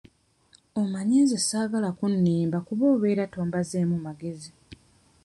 [0.81, 4.51] Omanyi nze saagala kunnimba kuba obeera tombazeemu magezi.